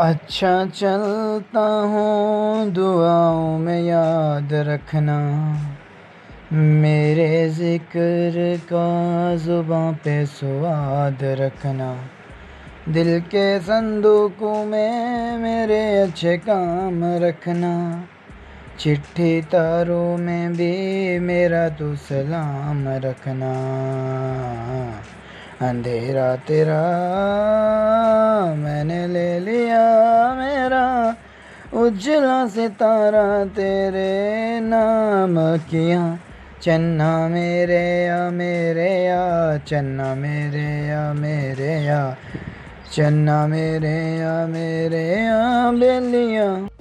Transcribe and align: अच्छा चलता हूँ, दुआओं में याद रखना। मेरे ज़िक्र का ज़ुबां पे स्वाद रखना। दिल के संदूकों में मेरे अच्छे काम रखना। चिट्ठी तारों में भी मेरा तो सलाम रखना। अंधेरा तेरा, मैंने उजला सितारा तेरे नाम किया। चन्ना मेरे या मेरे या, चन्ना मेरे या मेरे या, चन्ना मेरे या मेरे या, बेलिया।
अच्छा 0.00 0.66
चलता 0.66 1.60
हूँ, 1.60 2.70
दुआओं 2.70 3.58
में 3.58 3.82
याद 3.82 4.48
रखना। 4.52 5.16
मेरे 6.52 7.48
ज़िक्र 7.48 8.60
का 8.72 9.36
ज़ुबां 9.36 9.92
पे 9.94 10.26
स्वाद 10.26 11.18
रखना। 11.40 11.90
दिल 12.88 13.20
के 13.20 13.60
संदूकों 13.60 14.64
में 14.64 15.38
मेरे 15.38 15.82
अच्छे 15.98 16.36
काम 16.38 17.04
रखना। 17.04 17.74
चिट्ठी 18.78 19.42
तारों 19.42 20.16
में 20.18 20.52
भी 20.52 21.18
मेरा 21.18 21.68
तो 21.68 21.96
सलाम 21.96 22.88
रखना। 22.88 23.52
अंधेरा 25.68 26.36
तेरा, 26.36 26.82
मैंने 28.54 28.87
उजला 31.88 32.48
सितारा 32.48 33.44
तेरे 33.44 34.60
नाम 34.60 35.56
किया। 35.56 36.18
चन्ना 36.62 37.28
मेरे 37.28 38.04
या 38.04 38.30
मेरे 38.30 39.04
या, 39.04 39.56
चन्ना 39.58 40.14
मेरे 40.14 40.88
या 40.88 41.12
मेरे 41.12 41.84
या, 41.84 42.16
चन्ना 42.92 43.46
मेरे 43.46 44.18
या 44.18 44.46
मेरे 44.46 45.24
या, 45.24 45.70
बेलिया। 45.70 46.77